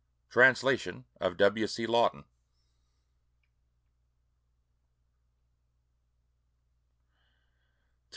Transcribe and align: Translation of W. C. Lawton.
Translation 0.31 1.05
of 1.19 1.37
W. 1.37 1.67
C. 1.67 1.85
Lawton. 1.85 2.23